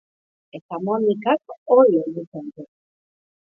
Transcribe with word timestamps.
Eta 0.59 0.79
Monikak 0.85 1.55
hori 1.77 2.01
egiten 2.07 2.51
du. 2.57 2.69